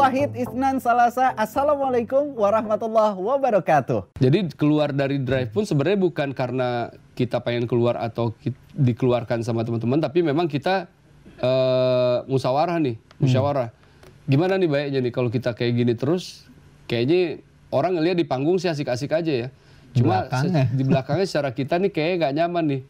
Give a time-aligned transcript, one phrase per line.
[0.00, 1.36] Wahid Isnan Salasa.
[1.36, 4.16] Assalamualaikum warahmatullahi wabarakatuh.
[4.16, 8.32] Jadi keluar dari drive pun sebenarnya bukan karena kita pengen keluar atau
[8.72, 10.88] dikeluarkan sama teman-teman, tapi memang kita
[11.36, 13.76] eh, musyawarah nih, musyawarah.
[14.24, 16.48] Gimana nih baiknya nih kalau kita kayak gini terus,
[16.88, 19.48] kayaknya orang ngeliat di panggung sih asik-asik aja ya.
[19.92, 20.64] Cuma Belakangnya.
[20.72, 22.82] di belakangnya secara kita nih kayaknya nggak nyaman nih.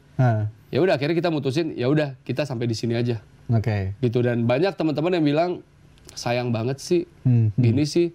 [0.70, 3.18] Ya udah akhirnya kita mutusin, ya udah kita sampai di sini aja.
[3.50, 3.98] Oke.
[3.98, 5.50] Gitu dan banyak teman-teman yang bilang
[6.12, 8.10] sayang banget sih Hmm, gini sih.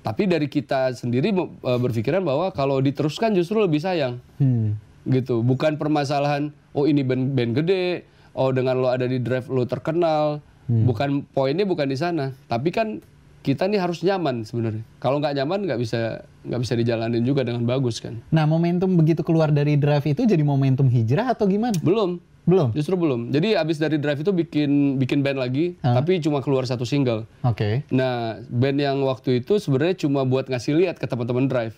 [0.00, 4.76] Tapi dari kita sendiri e, berpikiran bahwa kalau diteruskan justru lebih sayang Hmm.
[5.04, 5.40] gitu.
[5.40, 10.44] Bukan permasalahan oh ini band, band gede, oh dengan lo ada di drive lo terkenal.
[10.64, 12.32] Bukan poinnya bukan di sana.
[12.48, 13.00] Tapi kan
[13.40, 14.80] kita nih harus nyaman sebenarnya.
[14.96, 18.20] Kalau nggak nyaman nggak bisa nggak bisa dijalanin juga dengan bagus kan.
[18.28, 21.74] Nah, momentum begitu keluar dari drive itu jadi momentum hijrah atau gimana?
[21.80, 22.68] Belum, Belum.
[22.76, 23.32] justru belum.
[23.32, 27.24] Jadi abis dari drive itu bikin bikin band lagi, tapi cuma keluar satu single.
[27.40, 27.88] Oke.
[27.88, 31.74] Nah, band yang waktu itu sebenarnya cuma buat ngasih lihat ke teman-teman drive.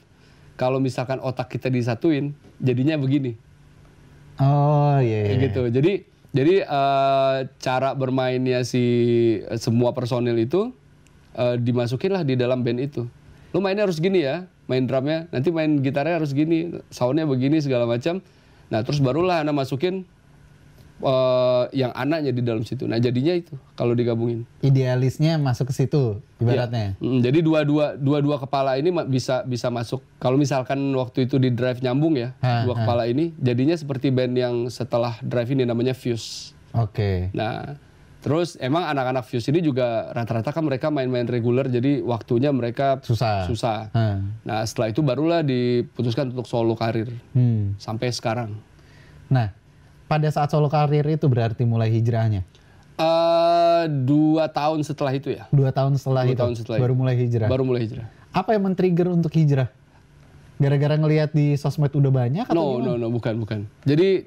[0.59, 3.39] Kalau misalkan otak kita disatuin, jadinya begini.
[4.41, 5.31] Oh iya.
[5.31, 5.47] Kayak iya.
[5.49, 5.63] gitu.
[5.71, 5.93] Jadi
[6.37, 8.85] jadi eh, cara bermainnya si
[9.41, 10.75] eh, semua personil itu
[11.37, 13.09] eh, dimasukinlah di dalam band itu.
[13.55, 17.87] Lu mainnya harus gini ya, main drumnya, nanti main gitarnya harus gini, soundnya begini segala
[17.87, 18.23] macam.
[18.67, 20.03] Nah, terus barulah anak masukin
[21.03, 22.83] eh, yang anaknya di dalam situ.
[22.91, 24.43] Nah, jadinya itu kalau digabungin.
[24.67, 26.99] Idealisnya masuk ke situ ibaratnya.
[26.99, 30.03] Mm, jadi dua-dua dua-dua kepala ini bisa bisa masuk.
[30.19, 34.35] Kalau misalkan waktu itu di drive nyambung ya, Ha, dua kepala ini jadinya seperti band
[34.35, 36.53] yang setelah drive ini namanya Fuse.
[36.75, 37.31] Oke.
[37.33, 37.79] Nah,
[38.27, 43.47] terus emang anak-anak Fuse ini juga rata-rata kan mereka main-main reguler jadi waktunya mereka Susah.
[43.47, 43.87] susah.
[43.89, 44.19] Hah.
[44.43, 47.79] Nah, setelah itu barulah diputuskan untuk solo karir Hmm.
[47.79, 48.59] sampai sekarang.
[49.27, 49.55] Nah,
[50.05, 52.43] pada saat solo karir itu berarti mulai hijrahnya.
[52.97, 57.15] eh dua tahun setelah itu ya, Dua tahun setelah Dua itu tahun setelah baru mulai
[57.15, 57.47] hijrah.
[57.47, 58.09] baru mulai hijrah.
[58.33, 59.69] Apa yang men-trigger untuk hijrah?
[60.57, 62.97] Gara-gara ngelihat di sosmed udah banyak atau No, gimana?
[62.97, 63.61] no, no, bukan, bukan.
[63.83, 64.25] Jadi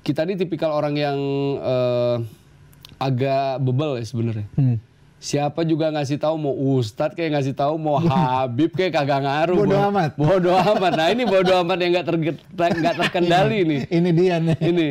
[0.00, 1.18] kita ini tipikal orang yang
[1.58, 2.16] eh,
[2.96, 4.46] agak bebel ya sebenarnya.
[4.54, 4.76] Hmm.
[5.16, 9.56] Siapa juga ngasih tahu mau ustadz kayak ngasih tahu mau Habib kayak kagak ngaruh.
[9.58, 10.10] Bodo Bo- amat.
[10.14, 10.92] Bodo amat.
[10.92, 13.80] Nah ini bodo amat yang nggak terge- nggak terkendali nih.
[13.88, 14.56] Ini dia nih.
[14.60, 14.88] Ini.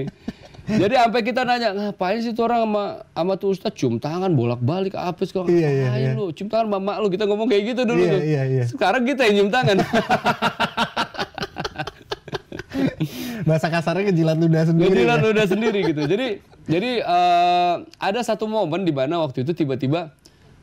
[0.64, 4.96] Jadi sampai kita nanya ngapain sih tuh orang sama sama tuh ustadz cium tangan bolak-balik
[4.96, 5.46] apa sih kok?
[5.46, 6.12] Iya, iya, iya.
[6.16, 8.22] lu cium tangan mama lu kita ngomong kayak gitu dulu Iya, tuh.
[8.24, 8.64] iya, iya.
[8.66, 9.78] Sekarang kita yang cium tangan.
[13.44, 14.90] Bahasa kasarnya kejilat ludah sendiri.
[14.92, 15.26] Ngejilat ya.
[15.28, 16.02] ludah sendiri gitu.
[16.14, 16.28] Jadi
[16.64, 20.16] jadi eh, ada satu momen di mana waktu itu tiba-tiba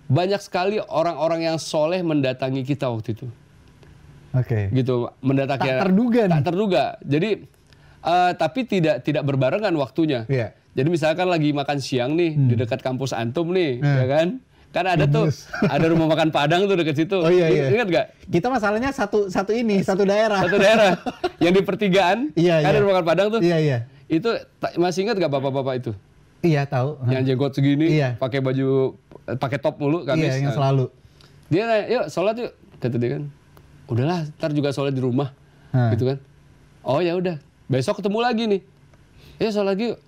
[0.09, 3.29] banyak sekali orang-orang yang soleh mendatangi kita waktu itu.
[4.33, 4.73] Oke.
[4.73, 6.33] Gitu, mendatangi Tak terduga nih.
[6.33, 6.85] Tak terduga.
[7.05, 7.31] Jadi
[8.01, 10.25] eh, tapi tidak tidak berbarengan waktunya.
[10.25, 10.57] Iya.
[10.71, 13.97] Jadi misalkan lagi makan siang nih di dekat kampus Antum nih, Hmm.
[13.99, 14.29] ya kan?
[14.71, 15.27] Kan ada tuh
[15.67, 17.19] ada rumah makan Padang tuh dekat situ.
[17.19, 17.75] Oh, iya, iya.
[17.75, 18.07] Ingat gak?
[18.31, 20.47] Kita masalahnya satu satu ini, satu daerah.
[20.47, 20.95] Satu daerah
[21.43, 22.83] yang di pertigaan, Iya, kan ada iya.
[22.83, 23.41] rumah makan Padang tuh.
[23.43, 23.79] Iya, iya.
[24.07, 24.31] Itu
[24.79, 25.93] masih ingat gak bapak-bapak itu?
[26.41, 27.03] Iya, tahu.
[27.11, 28.15] yang jenggot segini, Iya.
[28.17, 28.95] pakai baju,
[29.27, 30.35] eh, pakai top mulu, Iya, kamis.
[30.39, 30.85] yang Nah, selalu.
[31.51, 33.23] Dia nanya, yuk sholat yuk, kata dia kan.
[33.91, 35.35] Udahlah, ntar juga sholat di rumah,
[35.75, 35.91] Hah.
[35.93, 36.17] gitu kan.
[36.81, 38.61] Oh ya udah, besok ketemu lagi nih.
[39.37, 39.99] Ya sholat lagi yuk.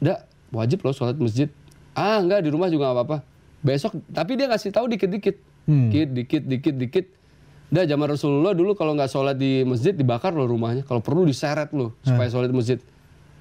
[0.00, 0.16] Udah,
[0.48, 1.50] wajib loh sholat masjid.
[1.92, 3.18] Ah enggak, di rumah juga nggak apa-apa.
[3.60, 5.36] Besok, tapi dia ngasih tahu dikit-dikit.
[5.64, 5.88] Hmm.
[5.88, 7.06] Dikit, dikit, dikit, dikit.
[7.68, 10.82] Dah zaman Rasulullah dulu kalau nggak sholat di masjid dibakar loh rumahnya.
[10.82, 12.78] Kalau perlu diseret loh supaya sholat di masjid.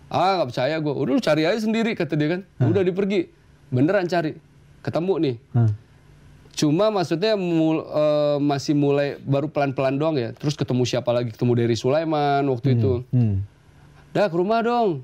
[0.05, 0.93] Ah nggak percaya gue.
[0.93, 2.41] Udah lu cari aja sendiri kata dia kan.
[2.61, 3.25] Udah dipergi.
[3.69, 4.37] Beneran cari.
[4.79, 5.35] Ketemu nih.
[5.51, 5.71] Hah.
[6.51, 10.29] Cuma maksudnya mul- eh, masih mulai baru pelan-pelan doang ya.
[10.31, 11.31] Terus ketemu siapa lagi?
[11.31, 13.01] Ketemu dari Sulaiman waktu itu.
[13.09, 13.41] Hmm.
[14.11, 15.01] Dah ke rumah dong.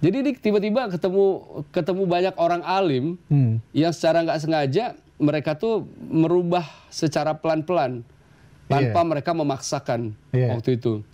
[0.00, 1.24] Jadi ini tiba-tiba ketemu
[1.70, 3.60] ketemu banyak orang alim Hmm.
[3.70, 4.84] yang secara nggak sengaja
[5.20, 8.00] mereka tuh merubah secara pelan-pelan
[8.64, 10.56] tanpa mereka memaksakan Iya.
[10.56, 11.04] waktu itu.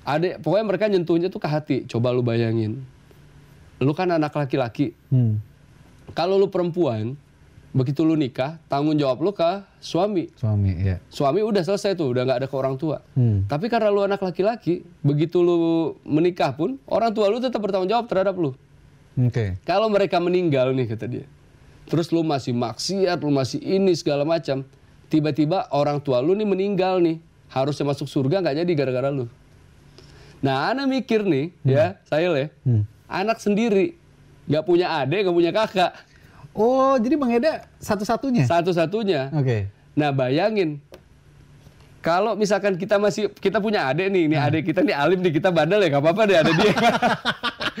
[0.00, 1.76] Ada pokoknya mereka nyentuhnya tuh ke hati.
[1.84, 2.80] Coba lu bayangin.
[3.76, 4.96] Lu kan anak laki-laki.
[5.12, 5.44] Hmm.
[6.10, 7.20] Kalau lu perempuan,
[7.70, 10.26] begitu lu nikah, tanggung jawab lu ke suami.
[10.34, 10.96] Suami, ya.
[11.06, 13.02] Suami udah selesai tuh, udah nggak ada ke orang tua.
[13.14, 13.46] Hmm.
[13.46, 18.10] Tapi karena lu anak laki-laki, begitu lu menikah pun, orang tua lu tetap bertanggung jawab
[18.10, 18.54] terhadap lu.
[19.18, 19.58] Oke.
[19.62, 21.26] Kalau mereka meninggal nih kata dia.
[21.90, 24.62] Terus lu masih maksiat, lu masih ini segala macam.
[25.10, 27.18] Tiba-tiba orang tua lu nih meninggal nih.
[27.50, 29.26] Harusnya masuk surga nggak jadi gara-gara lu.
[30.40, 32.48] Nah, ana mikir nih, ya, saya ya.
[32.64, 32.88] Hmm.
[33.10, 33.98] Anak sendiri,
[34.48, 35.92] nggak punya adik, nggak punya kakak.
[36.60, 38.44] Oh, jadi Bang Eda satu-satunya?
[38.44, 39.32] Satu-satunya.
[39.32, 39.72] Oke.
[39.96, 40.76] Nah, bayangin.
[42.00, 45.48] Kalau misalkan kita masih kita punya adik nih, ini adik kita nih alim nih, kita
[45.48, 46.72] bandel ya, gak apa-apa deh ada dia.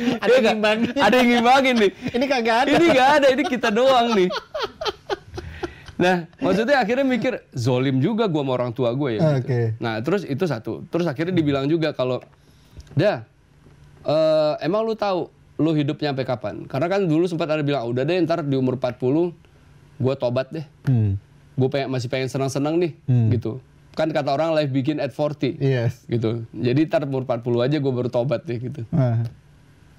[0.00, 0.54] Iya yang nggak?
[0.56, 0.90] ngimbangin.
[0.96, 1.90] Ada yang ngimbangin nih.
[2.16, 2.68] Ini kagak ada.
[2.72, 4.28] Ini nggak ada, ini kita doang nih.
[6.00, 9.20] Nah, maksudnya akhirnya mikir zolim juga gua sama orang tua gue ya.
[9.20, 9.36] gitu.
[9.44, 9.60] Oke.
[9.76, 10.80] Nah, terus itu satu.
[10.88, 12.24] Terus akhirnya dibilang juga kalau,
[12.96, 13.28] dah,
[14.00, 15.28] eh, emang lu tahu
[15.60, 16.64] lu hidup nyampe kapan?
[16.64, 19.36] Karena kan dulu sempat ada bilang, udah deh ntar di umur 40
[20.00, 20.64] gua tobat deh.
[20.88, 21.20] Hmm.
[21.60, 22.96] Gue pengen, masih pengen senang-senang nih,
[23.36, 23.60] gitu.
[23.92, 26.08] Kan kata orang life begin at 40, Yes.
[26.08, 26.48] gitu.
[26.56, 28.88] Jadi ntar umur 40 aja gue baru tobat deh, gitu.
[28.96, 29.20] Ah.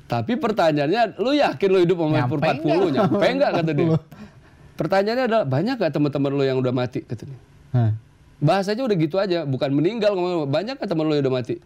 [0.09, 2.65] Tapi pertanyaannya, lu yakin lu hidup sama umur Nyampe 40?
[2.65, 2.91] nggak?
[2.97, 3.87] Nyampe nggak kata dia?
[4.81, 7.05] Pertanyaannya adalah, banyak gak teman-teman lu yang udah mati?
[7.05, 7.39] Kata dia.
[7.69, 7.93] Ah.
[8.41, 10.17] Bahasanya udah gitu aja, bukan meninggal.
[10.17, 11.61] ngomong, Banyak kan teman lu yang udah mati?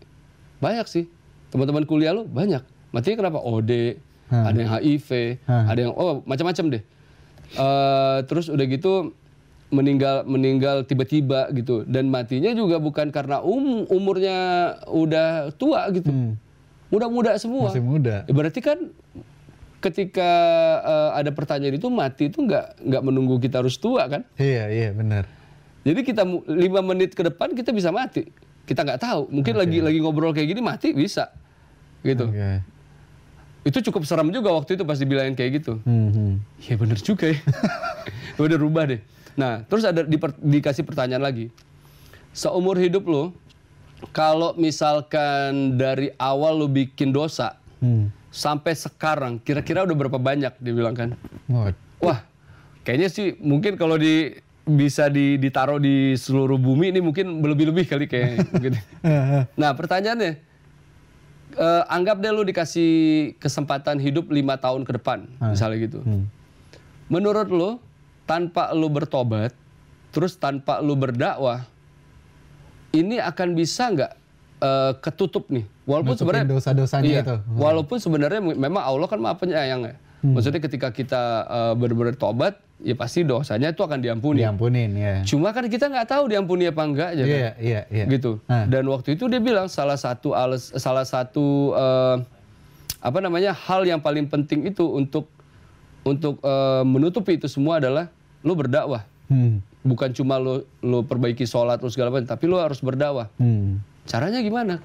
[0.60, 1.08] Banyak sih.
[1.56, 2.60] Teman-teman kuliah lu banyak.
[2.96, 3.44] Matinya kenapa?
[3.44, 4.00] OD,
[4.32, 4.46] Hmm.
[4.48, 5.10] ada yang HIV,
[5.44, 5.66] Hmm.
[5.68, 6.84] ada yang oh macam-macam deh.
[7.54, 9.14] Eh, terus udah gitu
[9.70, 14.38] meninggal meninggal tiba-tiba gitu dan matinya juga bukan karena um, umurnya
[14.88, 16.08] udah tua gitu.
[16.10, 16.40] Hmm.
[16.90, 17.68] Muda-muda semua.
[17.70, 18.24] Masih muda.
[18.24, 18.78] Ya, berarti kan
[19.84, 20.32] ketika
[20.82, 24.26] eh, ada pertanyaan itu mati itu nggak nggak menunggu kita harus tua kan?
[24.40, 25.30] Iya, iya benar.
[25.86, 28.26] Jadi kita lima menit ke depan kita bisa mati.
[28.66, 29.30] Kita nggak tahu.
[29.30, 31.30] Mungkin lagi lagi ngobrol kayak gini mati bisa,
[32.02, 32.26] gitu.
[32.34, 32.75] Oke.
[33.66, 35.82] Itu cukup seram juga waktu itu pas dibilangin kayak gitu.
[35.82, 36.32] Hmm, hmm.
[36.62, 37.40] Ya bener juga ya.
[38.38, 39.02] Udah rubah deh.
[39.34, 41.50] Nah terus ada diper- dikasih pertanyaan lagi.
[42.30, 43.34] Seumur hidup lo,
[44.12, 48.08] kalau misalkan dari awal lo bikin dosa Hmm.
[48.30, 50.54] sampai sekarang, kira-kira udah berapa banyak?
[50.58, 51.10] Dia bilang kan.
[51.46, 51.70] Wah.
[51.98, 52.20] Wah,
[52.82, 54.32] kayaknya sih mungkin kalau di
[54.64, 58.78] bisa di, ditaruh di seluruh bumi ini mungkin berlebih-lebih kali kayak gitu.
[59.62, 60.38] Nah pertanyaannya,
[61.56, 62.92] eh, anggap deh lu dikasih
[63.40, 66.00] kesempatan hidup lima tahun ke depan, misalnya gitu.
[66.04, 66.28] Hmm.
[67.08, 67.70] Menurut lu,
[68.26, 69.54] tanpa lu bertobat,
[70.12, 71.64] terus tanpa lu berdakwah,
[72.92, 74.12] ini akan bisa nggak
[74.62, 75.66] eh, ketutup nih?
[75.86, 77.36] Walaupun sebenarnya dosa-dosanya Iya, itu.
[77.54, 79.96] Walaupun sebenarnya memang Allah kan maha penyayang ya.
[80.26, 80.34] Hmm.
[80.34, 84.44] Maksudnya ketika kita eh, benar-benar tobat, ya pasti dosanya itu akan diampuni.
[84.44, 85.24] Diampunin ya.
[85.24, 87.40] Cuma kan kita nggak tahu diampuni apa enggak aja kan.
[87.40, 88.06] Iya, iya, iya.
[88.12, 88.44] Gitu.
[88.52, 88.68] Nah.
[88.68, 92.18] Dan waktu itu dia bilang salah satu alas, salah satu eh,
[93.00, 95.32] apa namanya hal yang paling penting itu untuk
[96.04, 98.12] untuk eh, menutupi itu semua adalah
[98.44, 99.08] lo berdakwah.
[99.32, 99.64] Hmm.
[99.86, 103.32] Bukan cuma lo lo perbaiki sholat lo segala macam, tapi lo harus berdakwah.
[103.40, 103.80] Hmm.
[104.04, 104.84] Caranya gimana?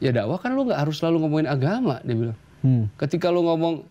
[0.00, 2.38] Ya dakwah kan lo nggak harus selalu ngomongin agama, dia bilang.
[2.64, 2.90] Hmm.
[2.98, 3.84] Ketika lo ngomong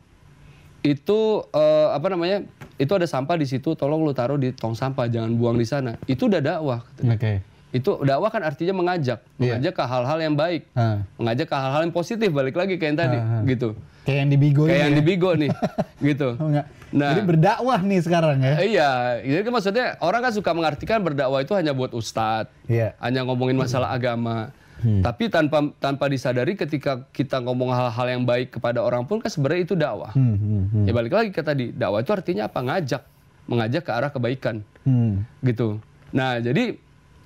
[0.82, 1.20] itu
[1.54, 2.44] eh, apa namanya?
[2.78, 5.98] Itu ada sampah di situ, tolong lo taruh di tong sampah, jangan buang di sana.
[6.06, 6.86] Itu udah dakwah.
[7.04, 7.42] Oke.
[7.68, 9.58] Itu dakwah kan artinya mengajak, Iya.
[9.58, 11.02] mengajak ke hal-hal yang baik, Ah.
[11.18, 12.30] mengajak ke hal-hal yang positif.
[12.30, 13.42] Balik lagi kayak yang tadi, Ah, ah.
[13.44, 13.70] gitu.
[14.08, 14.96] Kayak yang di Bigo Kayak yang ya?
[14.96, 15.52] di Bigo nih,
[16.14, 16.30] gitu.
[16.38, 16.66] Oh, enggak.
[16.88, 17.12] Nah.
[17.12, 18.54] Jadi berdakwah nih sekarang ya.
[18.64, 18.90] Iya,
[19.20, 22.96] jadi kan maksudnya orang kan suka mengartikan berdakwah itu hanya buat ustadz, Iya.
[23.04, 24.56] hanya ngomongin masalah agama.
[25.04, 29.62] Tapi tanpa tanpa disadari ketika kita ngomong hal-hal yang baik kepada orang pun kan sebenarnya
[29.68, 30.12] itu dakwah.
[30.16, 30.86] Hmm, hmm, hmm.
[30.88, 32.60] Ya balik lagi ke tadi, dakwah itu artinya apa?
[32.64, 33.04] Ngajak,
[33.48, 35.28] mengajak ke arah kebaikan, Hmm.
[35.44, 35.84] gitu.
[36.16, 36.80] Nah, jadi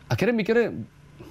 [0.10, 0.68] akhirnya mikirnya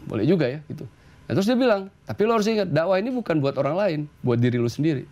[0.06, 0.86] boleh juga ya, gitu.
[1.26, 4.38] Nah, terus dia bilang, tapi lo harus ingat, dakwah ini bukan buat orang lain, buat
[4.38, 5.06] diri lo sendiri.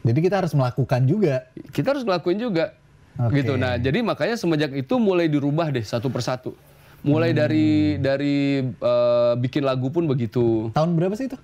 [0.00, 1.46] Jadi kita harus melakukan juga.
[1.70, 2.72] Kita harus ngelakuin juga,
[3.20, 3.42] Oke.
[3.42, 3.54] gitu.
[3.54, 6.56] Nah, jadi makanya semenjak itu mulai dirubah deh satu persatu.
[7.00, 7.38] Mulai Hmm.
[7.40, 10.68] dari dari eh, bikin lagu pun begitu.
[10.70, 11.38] Tahun berapa sih itu?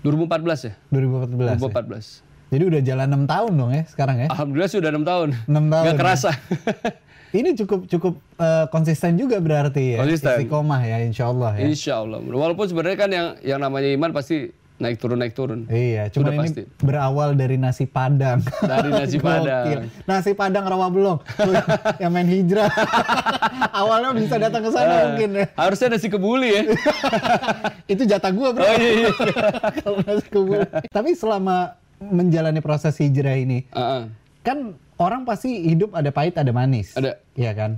[0.00, 1.56] 2014 ya, 2014.
[1.56, 1.68] ya?
[1.68, 2.06] 2014.
[2.50, 4.28] Jadi udah jalan 6 tahun dong ya sekarang ya.
[4.32, 5.28] Alhamdulillah sudah enam tahun.
[5.46, 5.84] 6 tahun.
[5.86, 6.30] Gak kerasa.
[7.38, 9.98] Ini cukup cukup eh, konsisten juga berarti ya.
[10.02, 10.34] Konsisten.
[10.34, 11.62] Istiqomah ya insya Allah ya.
[11.62, 12.18] Insya Allah.
[12.18, 15.68] Walaupun sebenarnya kan yang yang namanya iman pasti naik turun naik turun.
[15.68, 16.62] Iya, cuma ini pasti.
[16.80, 18.40] berawal dari nasi padang.
[18.58, 19.16] Dari nasi.
[19.22, 19.86] Padang.
[20.08, 21.20] Nasi padang rawa belum.
[22.00, 22.72] yang main hijrah.
[23.80, 25.46] Awalnya bisa datang ke sana Eh, mungkin ya.
[25.54, 26.62] Harusnya nasi kebuli ya.
[27.92, 28.64] Itu jatah gua bro.
[28.64, 29.10] Oh iya iya.
[29.78, 30.64] Kalau nasi kebuli.
[30.88, 34.02] Tapi selama menjalani proses hijrah ini, Ah, ah.
[34.40, 36.96] kan orang pasti hidup ada pahit ada manis.
[36.96, 37.20] Ada.
[37.36, 37.76] Iya kan?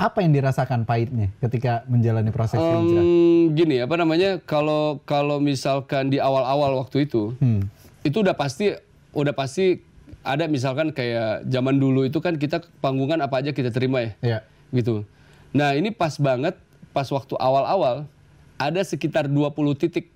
[0.00, 3.04] Apa yang dirasakan pahitnya ketika menjalani proses hijrah?
[3.04, 7.68] Em, gini apa namanya kalau kalau misalkan di awal-awal waktu itu Hmm.
[8.00, 8.72] itu udah pasti
[9.12, 9.84] udah pasti
[10.22, 14.38] ada misalkan kayak zaman dulu itu kan kita panggungan apa aja kita terima ya Iya.
[14.72, 15.04] gitu.
[15.52, 16.56] Nah ini pas banget
[16.90, 18.08] pas waktu awal-awal
[18.56, 20.08] ada sekitar 20 titik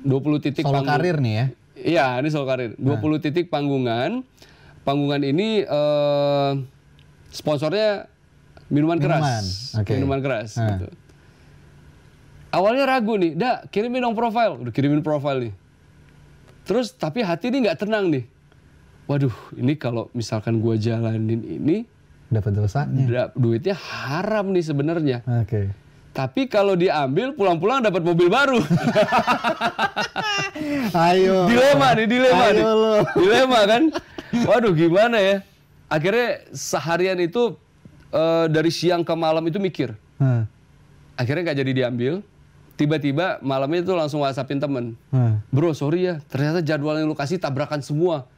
[0.00, 1.46] 20 titik Solo panggung- karir nih ya.
[1.78, 2.74] Iya, ini solo karir.
[2.74, 4.26] 20 titik panggungan.
[4.82, 6.50] Panggungan ini eh,
[7.28, 8.10] sponsornya
[8.68, 9.74] minuman, Minuman, keras.
[9.74, 9.92] oke.
[9.92, 10.68] Minuman keras Nah.
[10.74, 10.86] gitu.
[12.48, 15.54] Awalnya ragu nih, "Dak, kirimin dong profile." Udah kirimin profile nih.
[16.64, 18.24] Terus tapi hati ini nggak tenang nih.
[19.04, 21.84] Waduh, ini kalau misalkan gua jalanin ini
[22.28, 23.32] Dapat dosanya.
[23.32, 25.18] duitnya haram nih sebenarnya.
[25.24, 25.72] Oke.
[26.12, 28.60] Tapi kalau diambil pulang-pulang dapat mobil baru.
[31.08, 31.46] Ayo.
[31.46, 32.64] dilema nih, dilema Ayo nih.
[32.64, 32.94] lu.
[33.16, 33.82] Dilema kan?
[34.44, 35.36] Waduh, gimana ya?
[35.86, 37.56] Akhirnya seharian itu
[38.12, 39.94] eh, dari siang ke malam itu mikir.
[40.20, 40.44] Hah.
[41.18, 42.14] Akhirnya nggak jadi diambil.
[42.78, 44.94] Tiba-tiba malamnya itu langsung whatsappin temen.
[45.10, 45.42] Hah.
[45.50, 48.30] Bro sorry ya, ternyata jadwal yang lu kasih tabrakan semua.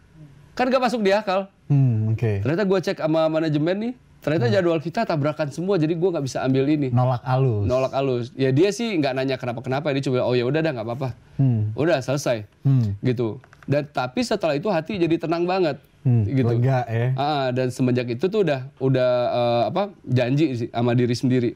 [0.57, 1.49] Kan gak masuk di akal.
[1.69, 2.43] Hmm, oke.
[2.45, 6.43] Ternyata gue cek sama manajemen nih, ternyata jadwal kita tabrakan semua, jadi gue nggak bisa
[6.45, 6.89] ambil ini.
[6.91, 7.65] Nolak alus.
[7.65, 8.25] Nolak alus.
[8.35, 11.09] Ya dia sih nggak nanya kenapa-kenapa, dia coba oh ya udah dah nggak apa-apa.
[11.39, 11.73] Hmm.
[11.79, 12.45] Udah selesai.
[12.67, 12.97] Hmm.
[13.01, 13.39] Gitu.
[13.69, 15.79] Dan tapi setelah itu hati jadi tenang banget.
[16.01, 16.25] Hmm.
[16.25, 16.49] Gitu.
[16.49, 17.07] Lega ya.
[17.13, 21.51] Ah, dan semenjak itu tuh udah udah eh, apa janji sih sama diri sendiri.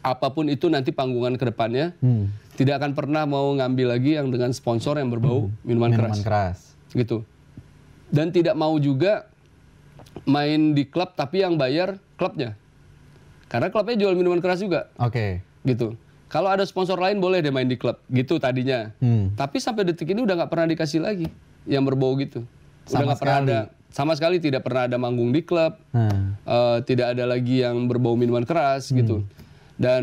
[0.00, 2.30] Apa pun itu nanti panggungan ke depannya Hmm.
[2.54, 6.58] tidak akan pernah mau ngambil lagi yang dengan sponsor yang berbau minuman, keras Minuman keras.
[6.90, 7.24] gitu.
[8.06, 9.26] Dan tidak mau juga
[10.24, 12.54] main di klub tapi yang bayar klubnya.
[13.46, 15.40] Karena klubnya jual minuman keras juga Oke.
[15.62, 15.94] gitu.
[16.26, 18.90] Kalau ada sponsor lain boleh deh main di klub gitu tadinya.
[18.98, 19.30] Hmm.
[19.32, 21.26] Tapi sampai detik ini udah nggak pernah dikasih lagi
[21.64, 22.42] yang berbau gitu.
[22.86, 23.58] Udah Sama nggak pernah ada
[23.90, 25.80] sama sekali tidak pernah ada manggung di klub.
[25.90, 26.36] Hah.
[26.36, 29.24] Eh, tidak ada lagi yang berbau minuman keras gitu.
[29.24, 29.28] Hmm.
[29.74, 30.02] Dan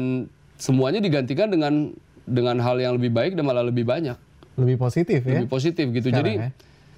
[0.58, 4.16] semuanya digantikan dengan dengan hal yang lebih baik dan malah lebih banyak,
[4.56, 5.38] Lebih positif ya.
[5.38, 6.08] lebih positif gitu.
[6.08, 6.48] Sekarang jadi ya.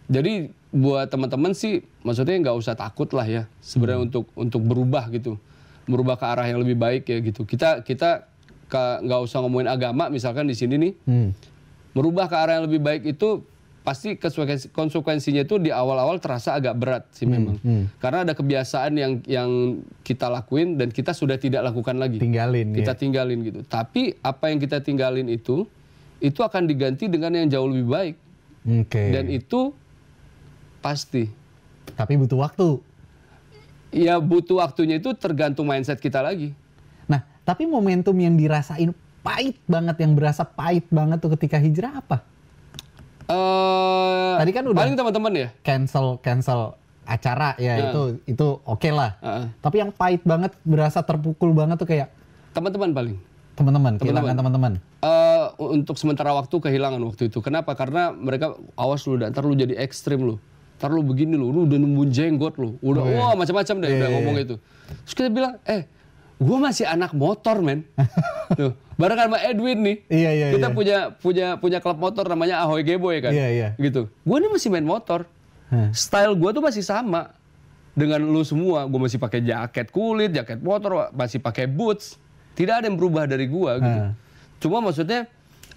[0.08, 0.34] jadi
[0.70, 4.08] buat teman-teman sih maksudnya nggak usah takut lah ya sebenarnya Hmm.
[4.08, 5.36] untuk untuk berubah gitu.
[5.86, 7.44] Merubah ke arah yang lebih baik ya gitu.
[7.44, 8.26] Kita kita
[9.02, 11.30] nggak usah ngomongin agama misalkan di sini nih Hmm.
[11.92, 13.44] merubah ke arah yang lebih baik itu
[13.86, 18.02] pasti konsekuensi- konsekuensinya itu di awal-awal terasa agak berat sih memang hmm.
[18.02, 19.50] karena ada kebiasaan yang yang
[20.02, 23.00] kita lakuin dan kita sudah tidak lakukan lagi Tinggalin kita ya.
[23.00, 25.70] tinggalin gitu tapi apa yang kita tinggalin itu
[26.18, 28.16] itu akan diganti dengan yang jauh lebih baik
[28.66, 29.14] Oke.
[29.14, 29.70] dan itu
[30.82, 31.30] pasti
[31.94, 32.82] Tapi butuh waktu.
[33.94, 36.58] ya butuh waktunya itu tergantung mindset kita lagi
[37.06, 38.90] Nah, tapi momentum yang dirasain
[39.22, 42.26] pahit banget, yang berasa pahit banget tuh ketika hijrah apa?
[43.26, 49.18] Eh Tadi kan udah- paling teman-teman ya Cancel, cancel acara ya itu itu oke lah.
[49.22, 49.46] Heeh.
[49.60, 52.10] Tapi yang pahit banget, berasa terpukul banget tuh kayak
[52.52, 53.18] teman-teman paling
[53.56, 54.74] teman-teman, kehilangan teman-teman.
[55.00, 57.40] Eh, untuk sementara waktu kehilangan waktu itu.
[57.40, 57.72] Kenapa?
[57.72, 60.36] Karena mereka awas lu, ntar lu jadi ekstrim lu.
[60.76, 62.76] Ntar lu begini lu, lu udah nembun jenggot lu.
[62.82, 63.16] Udah, Oh, iya.
[63.16, 64.56] wah macam-macam deh udah ngomong itu.
[65.08, 65.88] Terus kita bilang, eh,
[66.42, 67.88] gua masih anak motor men.
[68.60, 69.98] Tuh, bareng sama Edwin nih.
[70.12, 70.76] Iya, iya, kita iya.
[70.76, 73.32] punya punya punya klub motor namanya Ahoy Geboy kan.
[73.32, 73.70] Iya, iya.
[73.80, 74.08] Gitu.
[74.28, 75.26] Gua nih masih main motor.
[75.72, 75.90] Hah.
[75.96, 77.34] Style gua tuh masih sama
[77.98, 78.86] dengan lu semua.
[78.86, 82.20] Gua masih pakai jaket kulit, jaket motor, masih pakai boots.
[82.56, 84.02] Tidak ada yang berubah dari gua gitu.
[84.64, 85.28] Cuma maksudnya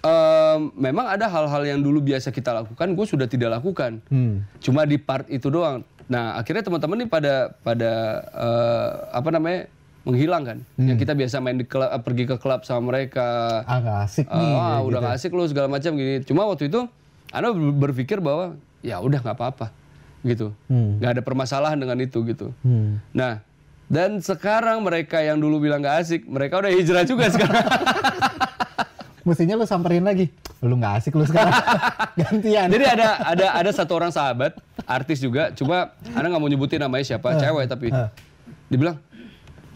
[0.03, 3.99] em, memang ada hal-hal yang dulu biasa kita lakukan, gue sudah tidak lakukan.
[4.07, 4.47] Hmm.
[4.63, 5.83] Cuma di part itu doang.
[6.09, 7.91] Nah akhirnya teman-teman nih pada pada
[8.33, 9.69] eh, apa namanya
[10.01, 10.57] menghilang kan.
[10.75, 13.61] Yang kita biasa main di klub, eh, pergi ke klub sama mereka.
[13.63, 14.49] Ah, nggak asik Eh, nih.
[14.49, 15.05] wah kayak udah gitu.
[15.05, 16.13] gak asik lu segala macam gini.
[16.23, 16.87] Cuma waktu itu
[17.29, 19.67] Anda ber- berpikir bahwa ya udah nggak apa-apa
[20.21, 20.51] gitu.
[20.67, 20.99] Hmm.
[20.99, 22.51] ada permasalahan dengan itu gitu.
[22.59, 22.99] Hmm.
[23.11, 23.39] Nah
[23.87, 27.65] dan sekarang mereka yang dulu bilang gak asik, mereka udah hijrah juga sekarang.
[29.27, 30.31] Mestinya lu samperin lagi.
[30.59, 31.53] Lu nggak asik lu sekarang.
[32.19, 32.67] Gantian.
[32.67, 37.05] Jadi ada ada ada satu orang sahabat, artis juga, cuma Anda nggak mau nyebutin namanya
[37.05, 38.09] siapa, cewek tapi eh.
[38.67, 38.97] dibilang,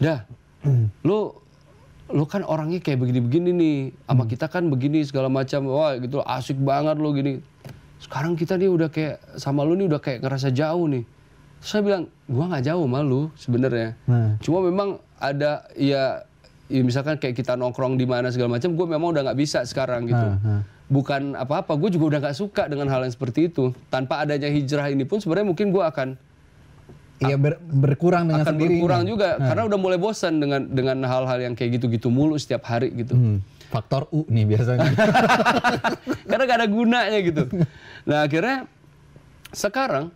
[0.00, 0.26] dah,
[1.04, 1.34] lu
[2.12, 6.60] lu kan orangnya kayak begini-begini nih, sama kita kan begini segala macam, wah gitu asik
[6.60, 7.40] banget lu gini.
[7.96, 11.08] Sekarang kita nih udah kayak sama lu nih udah kayak ngerasa jauh nih.
[11.64, 13.96] Terus saya bilang, gua nggak jauh sama lu sebenarnya.
[14.04, 14.36] Nah.
[14.44, 16.28] Cuma memang ada ya,
[16.68, 20.04] ya misalkan kayak kita nongkrong di mana segala macam, gue memang udah nggak bisa sekarang
[20.04, 20.20] gitu.
[20.20, 20.60] Ah, ah.
[20.92, 23.72] Bukan apa-apa, gue juga udah nggak suka dengan hal yang seperti itu.
[23.88, 26.20] Tanpa adanya hijrah ini pun sebenarnya mungkin gue akan
[27.22, 28.74] Iya ber- berkurang dengan akan sendirinya.
[28.74, 32.90] berkurang juga karena udah mulai bosan dengan dengan hal-hal yang kayak gitu-gitu mulu setiap hari
[32.90, 33.14] gitu.
[33.14, 33.38] Hmm.
[33.70, 34.90] Faktor U nih biasanya.
[36.30, 37.42] karena gak ada gunanya gitu.
[38.06, 38.66] Nah akhirnya
[39.54, 40.10] sekarang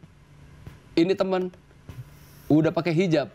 [0.99, 1.55] ini teman
[2.51, 3.31] udah pakai hijab.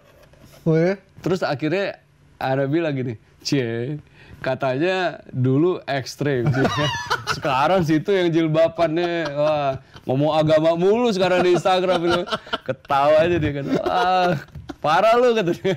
[0.67, 0.99] oh ya?
[1.23, 2.03] Terus akhirnya
[2.35, 3.99] ada bilang gini, cie
[4.43, 6.51] katanya dulu ekstrim.
[7.33, 12.21] sekarang situ yang jilbabannya, wah ngomong agama mulu sekarang di Instagram itu.
[12.63, 14.31] Ketawa aja dia kan, ah
[14.77, 15.75] parah lu katanya.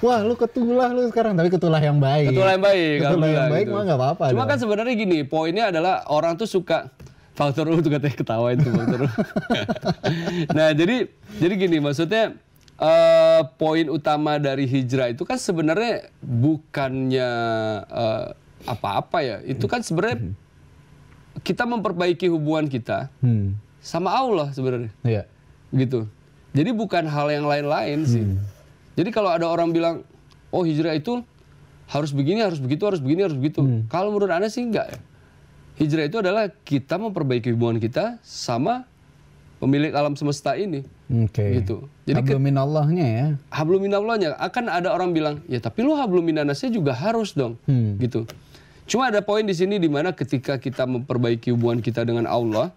[0.00, 1.36] Wah lu ketulah lu sekarang.
[1.36, 2.32] Tapi ketulah yang baik.
[2.32, 2.96] Ketua yang baik.
[3.04, 3.74] Ketulah yang baik gitu.
[3.76, 4.24] mah nggak apa-apa.
[4.32, 4.50] Cuma dong.
[4.50, 6.88] kan sebenarnya gini, poinnya adalah orang tuh suka
[7.38, 9.06] faktor U tuh katanya ketawain tuh faktor
[10.58, 11.06] nah jadi
[11.38, 12.34] jadi gini maksudnya
[12.82, 17.30] eh, poin utama dari hijrah itu kan sebenarnya bukannya
[17.86, 18.26] eh,
[18.64, 19.36] apa-apa ya.
[19.40, 20.34] Itu kan sebenarnya
[21.38, 23.54] kita memperbaiki hubungan kita Hmm.
[23.78, 25.22] sama Allah sebenarnya Iya.
[25.72, 26.10] gitu.
[26.50, 28.24] Jadi bukan hal yang lain-lain sih.
[28.94, 30.02] Jadi kalau ada orang bilang,
[30.48, 31.22] oh hijrah itu
[31.86, 33.62] harus begini, harus begitu, harus begini, harus begitu.
[33.86, 34.98] Kalau menurut anda sih enggak ya.
[35.78, 38.82] Hijrah itu adalah kita memperbaiki hubungan kita sama
[39.56, 40.82] pemilik alam semesta ini.
[41.08, 41.62] Oke.
[41.62, 41.86] Gitu.
[42.04, 43.26] Jadi ke- Habluminallahnya ya.
[43.48, 47.94] habluminallahnya akan ada orang bilang, "Ya, tapi lu habluminanasnya juga harus dong." Hmm.
[47.96, 48.26] Gitu.
[48.88, 52.72] Cuma ada poin di sini di mana ketika kita memperbaiki hubungan kita dengan Allah,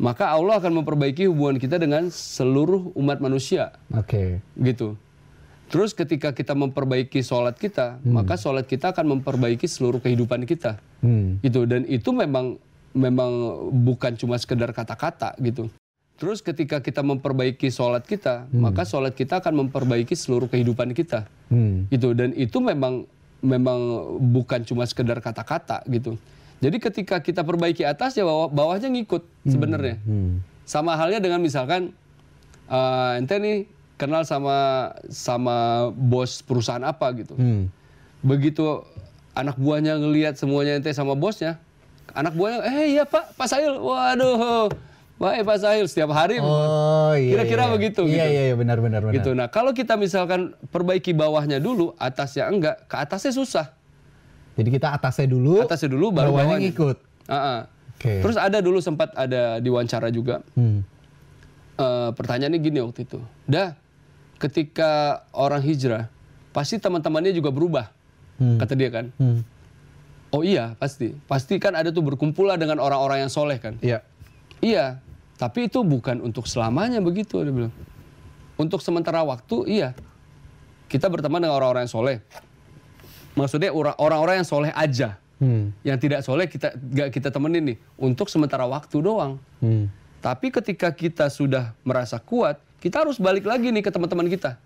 [0.00, 4.40] maka Allah akan memperbaiki hubungan kita dengan seluruh umat manusia Oke.
[4.56, 4.96] gitu.
[5.68, 11.36] Terus ketika kita memperbaiki sholat kita, maka sholat kita akan memperbaiki seluruh kehidupan kita, Hmm.
[11.44, 11.68] gitu.
[11.68, 12.56] Dan itu memang
[12.94, 13.32] memang
[13.84, 15.66] bukan cuma sekedar kata-kata gitu.
[16.14, 21.90] Terus ketika kita memperbaiki sholat kita, maka sholat kita akan memperbaiki seluruh kehidupan kita, Hmm.
[21.90, 22.14] gitu.
[22.14, 23.04] Dan itu memang
[23.44, 23.78] memang
[24.32, 26.16] bukan cuma sekedar kata-kata gitu.
[26.64, 30.00] Jadi ketika kita perbaiki atas ya bawah bawahnya ngikut sebenarnya.
[30.00, 30.40] Hmm.
[30.64, 31.92] Sama halnya dengan misalkan
[32.72, 33.68] eh, ente nih
[34.00, 37.36] kenal sama sama bos perusahaan apa gitu.
[37.36, 37.68] Hmm.
[38.24, 38.80] Begitu
[39.36, 41.58] anak buahnya ngelihat semuanya ente sama bosnya,
[42.14, 44.70] anak buahnya, eh iya pak, Pak Sahil, waduh,
[45.14, 47.38] baik Pak Sahil setiap hari Oh iya.
[47.38, 47.72] Kira-kira iya.
[47.72, 48.34] begitu, Iya gitu.
[48.34, 49.14] iya iya benar benar benar.
[49.14, 49.30] gitu.
[49.32, 53.66] Nah kalau kita misalkan perbaiki bawahnya dulu, atasnya enggak, ke atasnya susah.
[54.54, 56.66] Jadi kita atasnya dulu, Atasnya dulu baru bawahnya bawahnya.
[56.70, 56.96] ngikut.
[57.26, 57.60] Ah, ah.
[57.94, 58.20] Oke.
[58.20, 60.42] Terus ada dulu sempat ada diwawancara juga.
[60.54, 60.82] Hmm.
[61.74, 63.18] Eh, pertanyaannya gini waktu itu.
[63.46, 63.74] Dah,
[64.38, 66.06] ketika orang hijrah,
[66.54, 67.90] pasti teman-temannya juga berubah.
[68.38, 68.58] Hmm.
[68.58, 69.10] Kata dia kan.
[69.18, 69.42] Hmm.
[70.30, 71.14] Oh iya, pasti.
[71.26, 73.78] Pasti kan ada tuh berkumpullah dengan orang-orang yang soleh kan.
[73.78, 74.02] Iya.
[74.62, 75.02] Iya,
[75.34, 77.74] tapi itu bukan untuk selamanya begitu dia bilang.
[78.54, 79.90] Untuk sementara waktu iya.
[80.86, 82.18] Kita berteman dengan orang-orang yang soleh.
[83.34, 85.18] Maksudnya ora- orang-orang yang soleh aja.
[85.42, 85.74] Hmm.
[85.82, 87.78] Yang tidak soleh kita gak kita temenin nih.
[87.98, 89.42] Untuk sementara waktu doang.
[89.58, 89.90] Hmm.
[90.22, 94.56] Tapi ketika kita sudah merasa kuat, kita harus balik lagi nih ke teman-teman kita.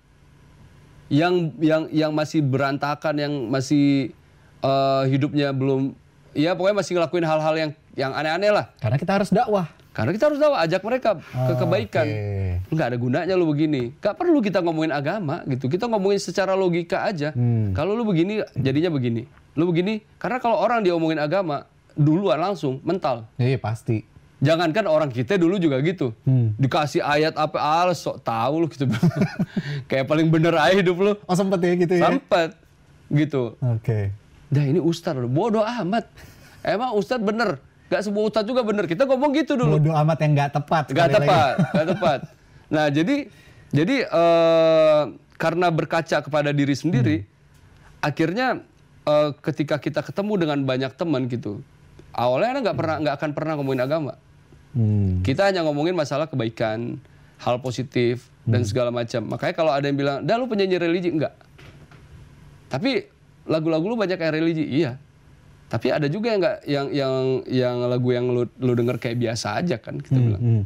[1.08, 4.12] Yang yang yang masih berantakan, yang masih
[4.60, 5.96] eh, hidupnya belum
[6.36, 8.70] ya pokoknya masih ngelakuin hal-hal yang yang aneh-aneh lah.
[8.78, 9.66] Karena kita harus dakwah.
[9.90, 12.06] Karena kita harus tahu ajak mereka ke Oh, kebaikan.
[12.06, 12.70] oke.
[12.70, 13.90] Nggak ada gunanya lu begini.
[13.98, 15.66] Gak perlu kita ngomongin agama gitu.
[15.66, 17.34] Kita ngomongin secara logika aja.
[17.34, 17.74] Hmm.
[17.74, 19.26] Kalau lu begini jadinya begini.
[19.58, 21.66] Lu begini karena kalau orang diomongin agama
[21.98, 23.26] duluan langsung mental.
[23.42, 24.06] Iya pasti.
[24.38, 26.14] Jangankan orang kita dulu juga gitu.
[26.22, 26.54] Hmm.
[26.54, 28.86] Dikasih ayat apa ah sok tahu lu gitu.
[29.90, 31.12] Kayak paling bener aja hidup lu.
[31.26, 32.06] Oh sempet ya gitu ya?
[32.06, 32.54] Sempet
[33.10, 33.58] gitu.
[33.58, 34.14] Oke.
[34.46, 36.06] Dah ini ustad bodoh amat.
[36.62, 37.58] Emang ustad bener.
[37.88, 38.84] Gak semua ustad juga bener.
[38.84, 39.80] Kita ngomong gitu dulu.
[39.80, 40.84] Bodoh amat yang nggak tepat.
[40.92, 41.16] Gak lagi.
[41.16, 42.20] tepat, gak tepat.
[42.68, 43.16] Nah jadi
[43.72, 45.02] jadi eh,
[45.40, 47.16] karena berkaca kepada diri sendiri,
[48.04, 48.60] akhirnya
[49.08, 51.64] eh, ketika kita ketemu dengan banyak teman gitu,
[52.12, 54.14] awalnya nggak pernah nggak akan pernah ngomongin agama.
[54.76, 55.24] Hmm.
[55.24, 57.00] Kita hanya ngomongin masalah kebaikan,
[57.40, 59.24] hal positif dan segala macam.
[59.32, 61.32] Makanya kalau ada yang bilang, "Dah lu penyanyi religi?" Enggak.
[62.68, 63.08] Tapi
[63.48, 65.00] lagu-lagu lu banyak yang religi, iya.
[65.68, 69.60] Tapi ada juga yang nggak yang yang yang lagu yang lu lu denger kayak biasa
[69.60, 70.42] aja kan kita bilang.
[70.42, 70.62] Hmm.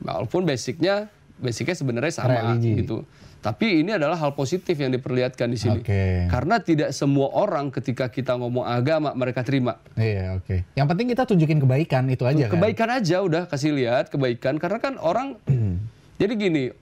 [0.00, 2.84] Walaupun basicnya basicnya sebenarnya sama Religi.
[2.84, 3.04] gitu.
[3.44, 5.78] Tapi ini adalah hal positif yang diperlihatkan di sini.
[5.78, 6.26] Oke.
[6.26, 9.78] Karena tidak semua orang ketika kita ngomong agama mereka terima.
[9.94, 10.66] Iya oke.
[10.74, 12.58] Yang penting kita tunjukin kebaikan itu aja kan.
[12.58, 15.38] Kebaikan aja udah kasih lihat kebaikan karena kan orang
[16.20, 16.74] jadi gini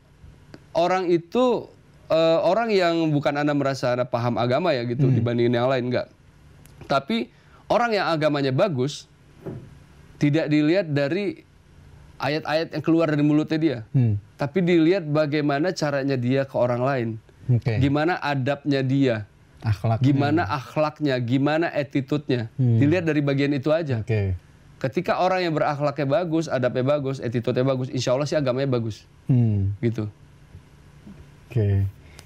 [0.72, 1.68] orang itu
[2.08, 6.08] eh, orang yang bukan anda merasa anda paham agama ya gitu dibandingin yang lain enggak.
[6.88, 7.28] Tapi
[7.74, 9.10] orang yang agamanya bagus
[10.16, 11.42] tidak dilihat dari
[12.16, 14.14] ayat-ayat yang keluar dari mulutnya dia, Hmm.
[14.38, 17.08] tapi dilihat bagaimana caranya dia ke orang lain,
[17.50, 17.76] Oke.
[17.76, 19.16] gimana adabnya dia,
[19.60, 19.98] Akhlak.
[19.98, 22.46] gimana akhlaknya, gimana attitude-nya.
[22.54, 24.00] Dilihat dari bagian itu aja.
[24.00, 24.38] Oke.
[24.78, 29.02] Ketika orang yang berakhlaknya bagus, adabnya bagus, attitude-nya bagus, insya Allah sih agamanya bagus.
[29.26, 29.74] Hmm.
[29.80, 30.06] Gitu.
[31.48, 31.84] Oke.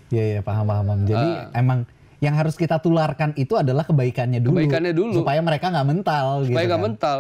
[0.09, 0.85] Iya iya paham paham.
[0.85, 1.01] paham.
[1.05, 1.53] Jadi Ah.
[1.55, 1.79] emang
[2.19, 4.59] yang harus kita tularkan itu adalah kebaikannya dulu.
[4.59, 5.23] Kebaikannya dulu.
[5.23, 6.27] Supaya mereka nggak mental.
[6.47, 6.87] Supaya gitu nggak kan.
[6.91, 7.19] mental.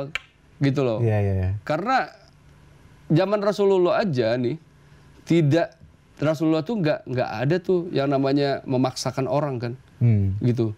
[0.58, 0.98] Gitu loh.
[0.98, 1.32] Iya iya.
[1.38, 1.50] iya.
[1.62, 2.10] Karena
[3.06, 4.58] zaman Rasulullah aja nih,
[5.22, 5.78] tidak
[6.18, 9.72] Rasulullah tuh nggak nggak ada tuh yang namanya memaksakan orang kan.
[10.02, 10.34] Hmm.
[10.42, 10.74] Gitu.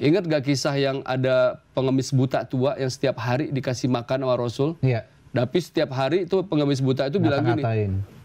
[0.00, 4.70] Ingat gak kisah yang ada pengemis buta tua yang setiap hari dikasih makan sama Rasul?
[4.80, 5.04] Iya.
[5.36, 7.60] Tapi setiap hari itu pengemis buta itu bilang gini.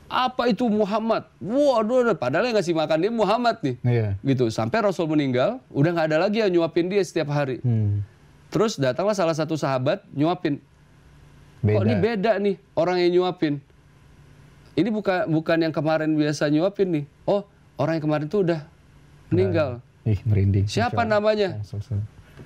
[0.05, 1.25] Apa itu Muhammad?
[1.37, 3.75] Waduh, padahal yang ngasih makan dia Muhammad nih.
[3.81, 4.07] Iya.
[4.23, 8.05] gitu sampai Rasul meninggal udah nggak ada lagi yang nyuapin dia setiap hari Hmm.
[8.47, 10.61] terus datanglah salah satu sahabat nyuapin
[11.59, 11.73] Beda.
[11.73, 13.57] kok ini beda nih orang yang nyuapin
[14.73, 17.41] ini bukan bukan yang kemarin biasa nyuapin nih oh
[17.75, 18.61] orang yang kemarin tuh udah
[19.27, 20.65] meninggal Ih merinding.
[20.65, 21.17] siapa Allah.
[21.17, 21.99] namanya Langsung, langsung.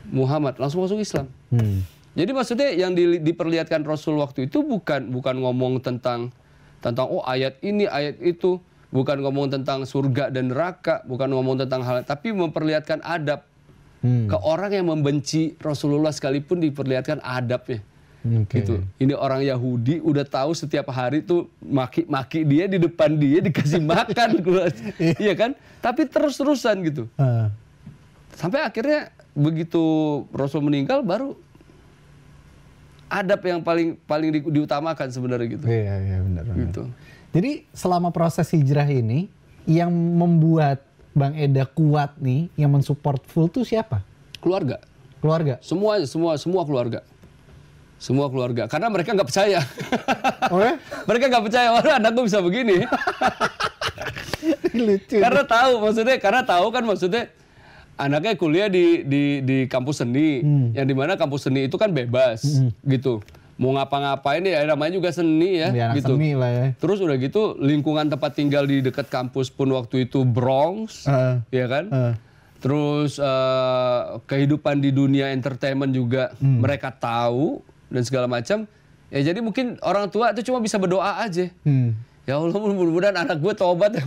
[0.08, 1.84] Muhammad langsung masuk Islam Hmm.
[2.13, 6.32] jadi maksudnya yang di- diperlihatkan Rasul waktu itu bukan bukan ngomong tentang
[6.80, 11.86] tentang oh ayat ini ayat itu bukan ngomong tentang surga dan neraka bukan ngomong tentang
[11.86, 13.46] hal tapi memperlihatkan adab
[14.00, 14.32] Hmm.
[14.32, 17.84] ke orang yang membenci Rasulullah sekalipun diperlihatkan adabnya
[18.24, 18.63] Oke.
[18.63, 18.80] gitu.
[18.96, 24.39] Ini orang Yahudi udah tahu setiap hari tuh maki-maki dia di depan dia dikasih makan,
[25.20, 25.52] iya kan?
[25.84, 27.12] Tapi terus-terusan gitu.
[27.20, 27.52] Ah.
[28.39, 29.84] Sampai akhirnya begitu
[30.32, 31.36] Rasul meninggal baru
[33.10, 35.65] adab yang paling paling di- diutamakan sebenarnya gitu.
[35.65, 36.43] Iya, iya benar.
[36.45, 36.58] benar.
[36.69, 36.84] Gitu.
[37.30, 39.30] Jadi selama proses hijrah ini
[39.65, 44.06] yang membuat Bang Eda kuat nih, yang mensupport full tuh siapa?
[44.39, 44.80] Keluarga,
[45.19, 45.58] Keluarga.
[45.60, 47.04] semua semua semua keluarga,
[48.00, 48.69] semua keluarga.
[48.72, 49.60] Karena mereka nggak percaya.
[50.48, 50.78] Oh ya?
[51.10, 52.86] mereka nggak percaya, wah anakku bisa begini.
[54.69, 55.17] Lucu.
[55.19, 57.24] karena tahu maksudnya, karena tahu kan maksudnya
[58.00, 60.40] anaknya kuliah di di di kampus seni,
[60.72, 62.42] yang di mana kampus seni itu kan bebas
[62.82, 63.20] gitu.
[63.60, 66.16] Mau ngapa-ngapain ya namanya juga seni ya, anak gitu.
[66.16, 66.66] seni lah ya.
[66.80, 71.44] Terus udah gitu lingkungan tempat tinggal di dekat kampus pun waktu itu Bronx, Ah.
[71.50, 71.92] ya kan?
[71.92, 72.14] Ah.
[72.60, 76.64] Terus eh, kehidupan di dunia entertainment juga Hmm.
[76.64, 78.64] mereka tahu dan segala macam.
[79.10, 81.52] Ya jadi mungkin orang tua itu cuma bisa berdoa aja.
[81.62, 82.00] Hmm.
[82.30, 84.06] Ya Allah mudah-mudahan anak gue tobat ya.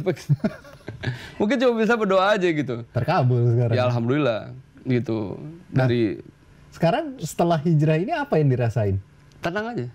[1.42, 2.87] mungkin cuma bisa berdoa aja gitu.
[2.94, 3.74] Terkabul sekarang.
[3.74, 4.40] Ya alhamdulillah
[4.87, 5.42] gitu.
[5.74, 5.90] Nah.
[5.90, 6.22] Dari
[6.70, 9.02] Sekarang setelah hijrah ini apa yang dirasain?
[9.42, 9.87] tenang aja.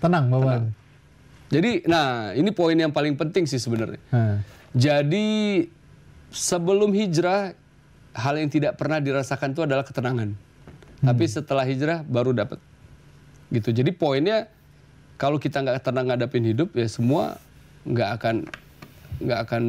[0.00, 0.72] Tenang, Bapak.
[1.52, 4.00] Jadi nah ini poin yang paling penting sih sebenarnya.
[4.08, 4.40] Ah.
[4.72, 5.68] Jadi
[6.32, 7.52] sebelum hijrah
[8.16, 10.32] hal yang tidak pernah dirasakan itu adalah ketenangan.
[11.04, 12.56] Tapi setelah hijrah baru dapat.
[13.52, 13.68] Gitu.
[13.76, 14.48] Jadi poinnya
[15.22, 17.38] kalau kita nggak tenang ngadapin hidup ya semua
[17.86, 18.36] nggak akan
[19.22, 19.62] nggak akan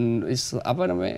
[0.66, 1.18] apa namanya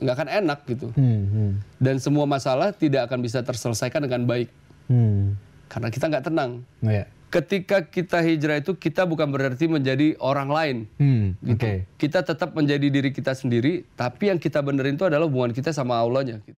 [0.00, 0.88] nggak akan enak gitu.
[0.96, 1.50] Hmm, hmm.
[1.76, 4.48] Dan semua masalah tidak akan bisa terselesaikan dengan baik
[4.86, 5.34] Hmm.
[5.68, 6.62] karena kita nggak tenang.
[6.80, 7.04] Ya.
[7.26, 10.76] Ketika kita hijrah itu kita bukan berarti menjadi orang lain.
[10.96, 11.36] Hmm.
[11.44, 11.60] gitu.
[11.60, 11.72] Oke.
[12.00, 16.00] Kita tetap menjadi diri kita sendiri, tapi yang kita benerin itu adalah hubungan kita sama
[16.00, 16.40] Allahnya.
[16.48, 16.56] gitu.